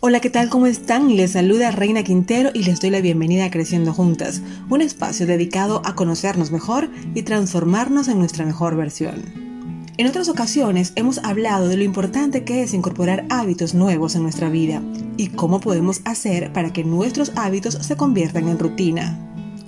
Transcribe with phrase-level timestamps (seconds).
[0.00, 0.48] Hola, ¿qué tal?
[0.48, 1.16] ¿Cómo están?
[1.16, 5.82] Les saluda Reina Quintero y les doy la bienvenida a Creciendo Juntas, un espacio dedicado
[5.84, 9.24] a conocernos mejor y transformarnos en nuestra mejor versión.
[9.96, 14.48] En otras ocasiones hemos hablado de lo importante que es incorporar hábitos nuevos en nuestra
[14.48, 14.80] vida
[15.16, 19.18] y cómo podemos hacer para que nuestros hábitos se conviertan en rutina.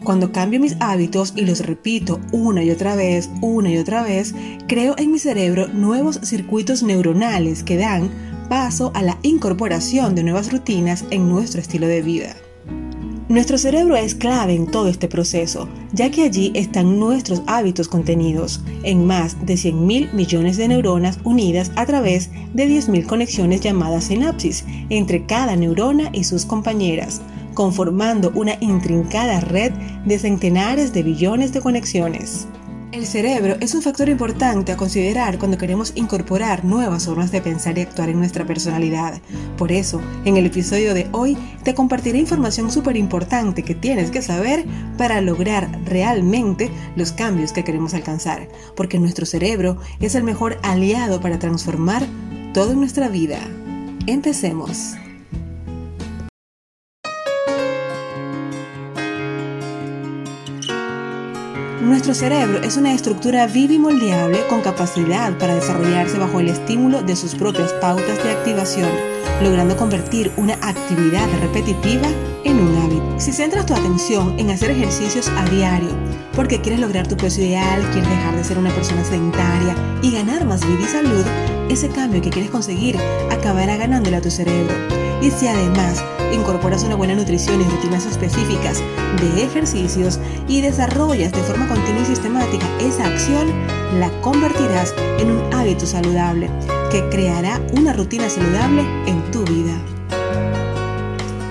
[0.05, 4.33] Cuando cambio mis hábitos y los repito una y otra vez, una y otra vez,
[4.69, 8.11] creo en mi cerebro nuevos circuitos neuronales que dan
[8.51, 12.35] paso a la incorporación de nuevas rutinas en nuestro estilo de vida.
[13.29, 18.61] Nuestro cerebro es clave en todo este proceso, ya que allí están nuestros hábitos contenidos,
[18.82, 24.07] en más de 100 mil millones de neuronas unidas a través de 10.000 conexiones llamadas
[24.07, 27.23] sinapsis entre cada neurona y sus compañeras,
[27.54, 29.71] conformando una intrincada red
[30.04, 32.48] de centenares de billones de conexiones.
[32.92, 37.78] El cerebro es un factor importante a considerar cuando queremos incorporar nuevas formas de pensar
[37.78, 39.20] y actuar en nuestra personalidad.
[39.56, 44.23] Por eso, en el episodio de hoy te compartiré información súper importante que tienes que
[44.23, 44.65] saber
[44.98, 51.20] para lograr realmente los cambios que queremos alcanzar, porque nuestro cerebro es el mejor aliado
[51.20, 52.05] para transformar
[52.53, 53.39] toda nuestra vida.
[54.09, 54.97] Empecemos.
[62.01, 67.03] Nuestro cerebro es una estructura viva y moldeable con capacidad para desarrollarse bajo el estímulo
[67.03, 68.89] de sus propias pautas de activación,
[69.43, 72.09] logrando convertir una actividad repetitiva
[72.45, 73.21] en un hábito.
[73.21, 75.91] Si centras tu atención en hacer ejercicios a diario,
[76.34, 80.47] porque quieres lograr tu peso ideal, quieres dejar de ser una persona sedentaria y ganar
[80.47, 81.27] más vida y salud,
[81.69, 82.97] ese cambio que quieres conseguir
[83.31, 85.09] acabará ganándole a tu cerebro.
[85.21, 88.83] Y si además incorporas una buena nutrición y rutinas específicas
[89.21, 90.19] de ejercicios
[90.49, 93.49] y desarrollas de forma continua y sistemática esa acción,
[93.99, 96.49] la convertirás en un hábito saludable
[96.91, 99.79] que creará una rutina saludable en tu vida.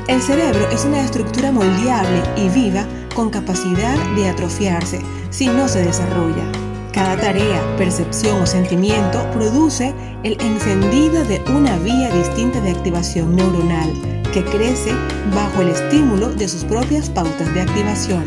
[0.08, 5.83] El cerebro es una estructura moldeable y viva con capacidad de atrofiarse si no se
[5.83, 6.68] desarrolla.
[6.94, 13.94] Cada tarea, percepción o sentimiento produce el encendido de una vía distinta de activación neuronal
[14.33, 14.92] que crece
[15.33, 18.23] bajo el estímulo de sus propias pautas de activación.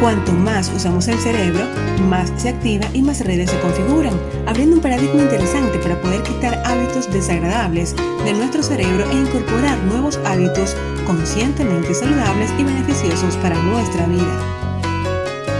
[0.00, 1.64] Cuanto más usamos el cerebro,
[2.08, 4.12] más se activa y más redes se configuran,
[4.46, 7.94] abriendo un paradigma interesante para poder quitar hábitos desagradables
[8.24, 10.76] de nuestro cerebro e incorporar nuevos hábitos
[11.06, 14.65] conscientemente saludables y beneficiosos para nuestra vida.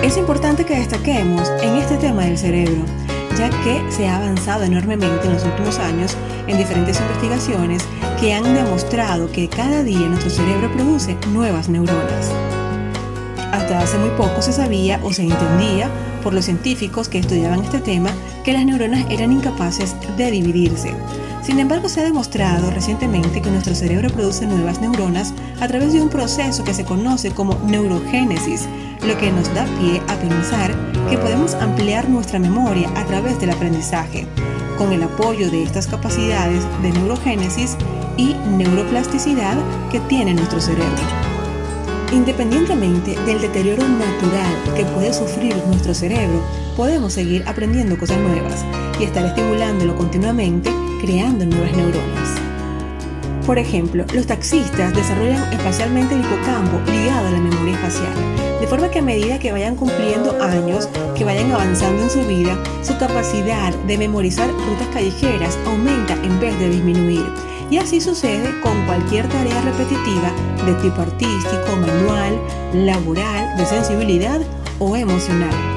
[0.06, 2.84] Es importante que destaquemos en este tema del cerebro,
[3.36, 7.82] ya que se ha avanzado enormemente en los últimos años en diferentes investigaciones
[8.20, 12.30] que han demostrado que cada día nuestro cerebro produce nuevas neuronas.
[13.50, 15.90] Hasta hace muy poco se sabía o se entendía
[16.22, 18.10] por los científicos que estudiaban este tema
[18.44, 20.94] que las neuronas eran incapaces de dividirse.
[21.46, 26.02] Sin embargo, se ha demostrado recientemente que nuestro cerebro produce nuevas neuronas a través de
[26.02, 28.66] un proceso que se conoce como neurogénesis,
[29.06, 30.74] lo que nos da pie a pensar
[31.08, 34.26] que podemos ampliar nuestra memoria a través del aprendizaje,
[34.76, 37.76] con el apoyo de estas capacidades de neurogénesis
[38.16, 39.56] y neuroplasticidad
[39.92, 41.04] que tiene nuestro cerebro.
[42.12, 46.42] Independientemente del deterioro natural que puede sufrir nuestro cerebro,
[46.76, 48.64] podemos seguir aprendiendo cosas nuevas
[48.98, 52.46] y estar estimulándolo continuamente, creando nuevas neuronas.
[53.46, 58.12] Por ejemplo, los taxistas desarrollan espacialmente el hipocampo ligado a la memoria espacial,
[58.60, 62.58] de forma que a medida que vayan cumpliendo años, que vayan avanzando en su vida,
[62.82, 67.24] su capacidad de memorizar rutas callejeras aumenta en vez de disminuir.
[67.70, 70.32] Y así sucede con cualquier tarea repetitiva
[70.64, 72.40] de tipo artístico, manual,
[72.72, 74.40] laboral, de sensibilidad
[74.78, 75.75] o emocional.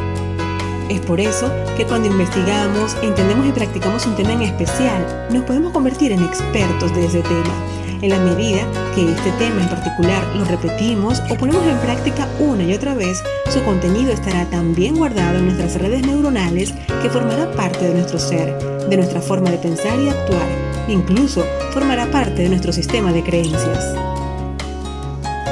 [0.89, 5.71] Es por eso que cuando investigamos, entendemos y practicamos un tema en especial, nos podemos
[5.71, 7.53] convertir en expertos de ese tema
[8.01, 8.61] en la medida
[8.95, 13.21] que este tema en particular lo repetimos o ponemos en práctica una y otra vez,
[13.49, 18.19] su contenido estará tan bien guardado en nuestras redes neuronales que formará parte de nuestro
[18.19, 18.57] ser,
[18.89, 20.47] de nuestra forma de pensar y actuar,
[20.87, 23.95] incluso formará parte de nuestro sistema de creencias.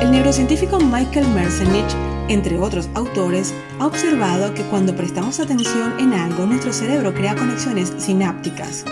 [0.02, 1.96] El neurocientífico Michael Merzenich
[2.28, 7.94] entre otros autores, ha observado que cuando prestamos atención en algo, nuestro cerebro crea conexiones
[7.98, 8.86] sinápticas,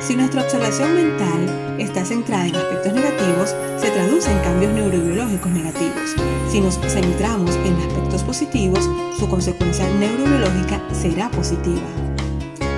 [0.00, 6.16] si nuestra observación mental está centrada en aspectos negativos, se traduce en cambios neurobiológicos negativos.
[6.50, 8.88] Si nos centramos en aspectos positivos,
[9.18, 11.86] su consecuencia neurobiológica será positiva.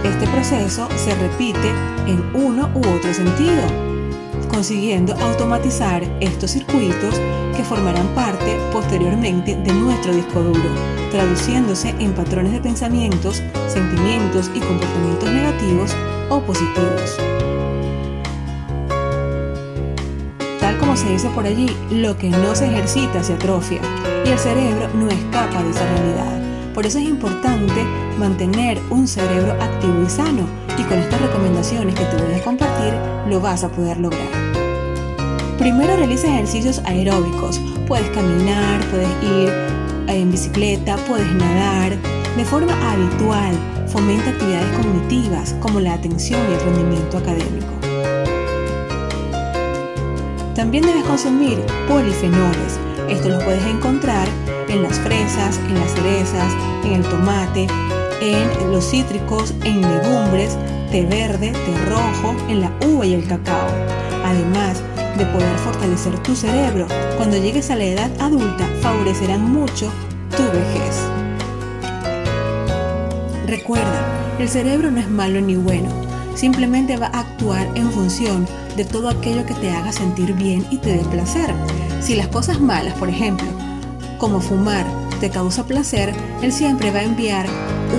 [0.05, 1.69] Este proceso se repite
[2.07, 3.63] en uno u otro sentido,
[4.53, 7.21] consiguiendo automatizar estos circuitos
[7.57, 10.71] que formarán parte posteriormente de nuestro disco duro,
[11.11, 15.97] traduciéndose en patrones de pensamientos, sentimientos y comportamientos negativos
[16.29, 17.19] o positivos.
[20.83, 23.81] como se dice por allí, lo que no se ejercita se atrofia
[24.27, 26.73] y el cerebro no escapa de esa realidad.
[26.75, 27.85] Por eso es importante
[28.19, 32.95] mantener un cerebro activo y sano y con estas recomendaciones que te voy a compartir
[33.29, 34.29] lo vas a poder lograr.
[35.59, 37.61] Primero realiza ejercicios aeróbicos.
[37.87, 39.49] Puedes caminar, puedes ir
[40.09, 41.97] eh, en bicicleta, puedes nadar.
[42.37, 43.55] De forma habitual,
[43.87, 47.73] fomenta actividades cognitivas como la atención y el rendimiento académico.
[50.55, 51.59] También debes consumir
[51.89, 52.79] polifenoles.
[53.09, 54.27] Esto lo puedes encontrar
[54.69, 56.53] en las fresas, en las cerezas,
[56.85, 57.67] en el tomate,
[58.23, 60.57] en los cítricos, en legumbres,
[60.91, 63.67] té verde, té rojo, en la uva y el cacao.
[64.25, 64.81] Además
[65.19, 66.87] de poder fortalecer tu cerebro,
[67.17, 69.91] cuando llegues a la edad adulta favorecerán mucho
[70.37, 71.03] tu vejez.
[73.47, 74.07] Recuerda,
[74.39, 75.91] el cerebro no es malo ni bueno,
[76.35, 78.47] simplemente va a actuar en función
[78.77, 81.53] de todo aquello que te haga sentir bien y te dé placer.
[82.01, 83.47] Si las cosas malas, por ejemplo,
[84.19, 84.87] como fumar,
[85.21, 87.47] te causa placer, él siempre va a enviar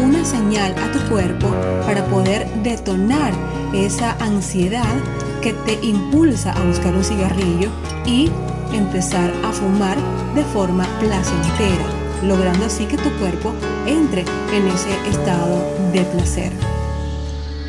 [0.02, 1.50] una señal a tu cuerpo
[1.86, 3.34] para poder detonar
[3.74, 4.96] esa ansiedad
[5.42, 7.70] que te impulsa a buscar un cigarrillo
[8.06, 8.32] y
[8.74, 9.98] empezar a fumar
[10.36, 11.86] de forma placentera,
[12.24, 13.54] logrando así que tu cuerpo
[13.86, 15.62] entre en ese estado
[15.92, 16.52] de placer.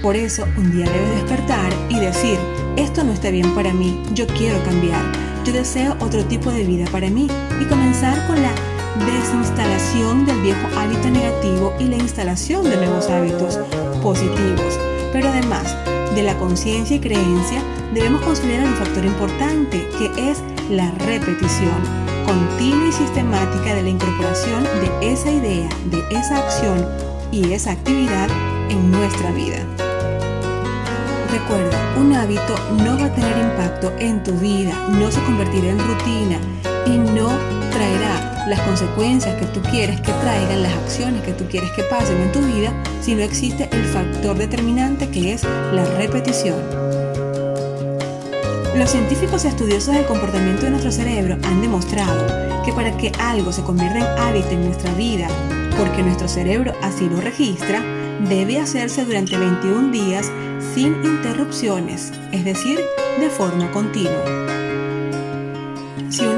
[0.02, 2.38] Por eso un día debes despertar y decir,
[2.76, 5.02] esto no está bien para mí, yo quiero cambiar,
[5.44, 7.28] yo deseo otro tipo de vida para mí
[7.60, 8.52] y comenzar con la
[9.06, 13.58] desinstalación del viejo hábito negativo y la instalación de nuevos hábitos
[14.02, 14.78] positivos.
[15.12, 15.74] Pero además
[16.14, 17.62] de la conciencia y creencia,
[17.92, 21.74] debemos considerar un factor importante que es la repetición
[22.24, 26.86] continua y sistemática de la incorporación de esa idea, de esa acción
[27.32, 28.28] y esa actividad
[28.70, 29.58] en nuestra vida.
[31.30, 32.54] Recuerda, un hábito
[32.84, 36.38] no va a tener impacto en tu vida, no se convertirá en rutina
[36.86, 37.28] y no
[37.70, 42.20] traerá las consecuencias que tú quieres que traigan, las acciones que tú quieres que pasen
[42.20, 46.58] en tu vida, si no existe el factor determinante que es la repetición.
[48.76, 52.26] Los científicos estudiosos del comportamiento de nuestro cerebro han demostrado
[52.64, 55.28] que para que algo se convierta en hábito en nuestra vida,
[55.78, 57.82] porque nuestro cerebro así lo registra,
[58.28, 60.30] debe hacerse durante 21 días
[60.74, 62.80] sin interrupciones, es decir,
[63.20, 64.63] de forma continua.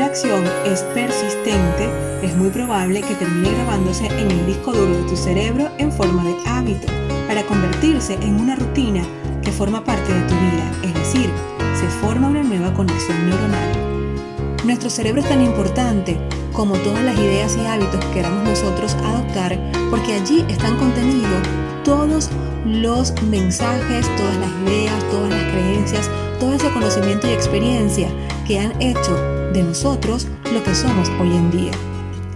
[0.07, 1.91] Acción es persistente,
[2.23, 6.23] es muy probable que termine grabándose en el disco duro de tu cerebro en forma
[6.23, 6.87] de hábito,
[7.27, 9.03] para convertirse en una rutina
[9.43, 11.29] que forma parte de tu vida, es decir,
[11.75, 14.57] se forma una nueva conexión neuronal.
[14.65, 16.17] Nuestro cerebro es tan importante
[16.53, 19.59] como todas las ideas y hábitos que queramos nosotros adoptar,
[19.91, 21.43] porque allí están contenidos
[21.85, 22.31] todos
[22.65, 26.09] los mensajes, todas las ideas, todas las creencias,
[26.39, 28.09] todo ese conocimiento y experiencia
[28.47, 31.73] que han hecho de nosotros lo que somos hoy en día.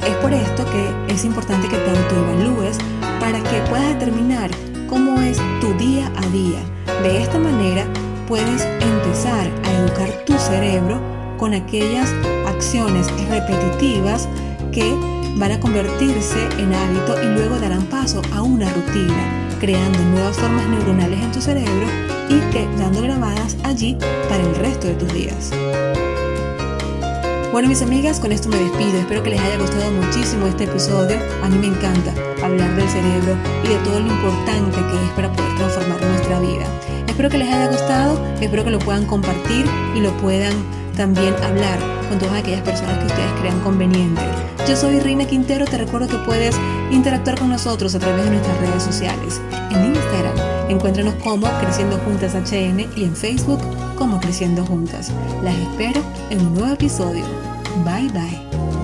[0.06, 2.78] Es por esto que es importante que te autoevalúes
[3.20, 4.50] para que puedas determinar
[4.88, 6.61] cómo es tu día a día.
[7.02, 7.84] De esta manera
[8.26, 10.99] puedes empezar a educar tu cerebro
[11.37, 12.11] con aquellas
[12.46, 14.26] acciones repetitivas
[14.72, 14.94] que
[15.37, 20.67] van a convertirse en hábito y luego darán paso a una rutina creando nuevas formas
[20.69, 21.87] neuronales en tu cerebro
[22.31, 23.99] y quedando grabadas allí
[24.31, 25.50] para el resto de tus días.
[27.53, 28.97] Bueno mis amigas, con esto me despido.
[29.01, 31.19] Espero que les haya gustado muchísimo este episodio.
[31.43, 32.15] A mí me encanta
[32.45, 36.65] hablar del cerebro y de todo lo importante que es para poder transformar nuestra vida.
[37.09, 39.67] Espero que les haya gustado, espero que lo puedan compartir
[39.97, 40.53] y lo puedan
[40.97, 44.23] también hablar con todas aquellas personas que ustedes crean conveniente.
[44.69, 46.55] Yo soy Reina Quintero, te recuerdo que puedes
[46.93, 49.41] interactuar con nosotros a través de nuestras redes sociales.
[49.73, 49.83] En
[50.70, 53.60] encuéntranos como Creciendo Juntas HN y en Facebook
[53.96, 55.12] como Creciendo Juntas.
[55.43, 56.00] Las espero
[56.31, 57.24] en un nuevo episodio.
[57.84, 58.80] Bye bye.